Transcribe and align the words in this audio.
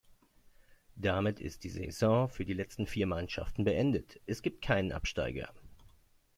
Damit 0.95 1.39
ist 1.39 1.63
die 1.63 1.69
Saison 1.69 2.27
für 2.27 2.43
die 2.43 2.53
letzten 2.55 2.87
vier 2.87 3.05
Mannschaften 3.05 3.65
beendet, 3.65 4.19
es 4.25 4.41
gibt 4.41 4.63
keinen 4.63 4.91
Absteiger. 4.93 5.53